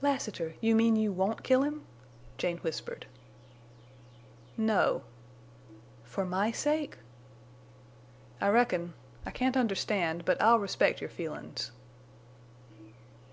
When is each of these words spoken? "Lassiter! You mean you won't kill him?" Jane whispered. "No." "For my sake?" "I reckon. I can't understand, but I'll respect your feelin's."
"Lassiter! 0.00 0.54
You 0.60 0.76
mean 0.76 0.94
you 0.94 1.10
won't 1.10 1.42
kill 1.42 1.62
him?" 1.64 1.82
Jane 2.38 2.58
whispered. 2.58 3.04
"No." 4.56 5.02
"For 6.04 6.24
my 6.24 6.52
sake?" 6.52 6.98
"I 8.40 8.46
reckon. 8.50 8.94
I 9.26 9.32
can't 9.32 9.56
understand, 9.56 10.24
but 10.24 10.40
I'll 10.40 10.60
respect 10.60 11.00
your 11.00 11.10
feelin's." 11.10 11.72